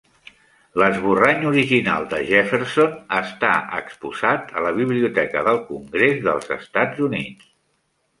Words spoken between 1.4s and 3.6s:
original de Jefferson està